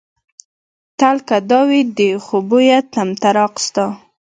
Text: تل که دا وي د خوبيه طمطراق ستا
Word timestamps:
تل 0.99 1.17
که 1.27 1.37
دا 1.49 1.59
وي 1.69 1.81
د 1.97 1.99
خوبيه 2.25 2.77
طمطراق 2.93 3.53
ستا 3.65 3.85